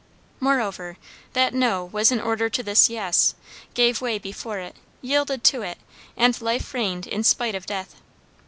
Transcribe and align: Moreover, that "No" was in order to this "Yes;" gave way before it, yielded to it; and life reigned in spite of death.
Moreover, 0.39 0.97
that 1.33 1.53
"No" 1.53 1.85
was 1.85 2.11
in 2.11 2.19
order 2.19 2.49
to 2.49 2.63
this 2.63 2.89
"Yes;" 2.89 3.35
gave 3.75 4.01
way 4.01 4.17
before 4.17 4.57
it, 4.57 4.75
yielded 4.99 5.43
to 5.43 5.61
it; 5.61 5.77
and 6.17 6.41
life 6.41 6.73
reigned 6.73 7.05
in 7.05 7.23
spite 7.23 7.53
of 7.53 7.67
death. 7.67 8.01